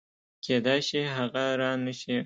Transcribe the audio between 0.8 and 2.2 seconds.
شي هغه رانشي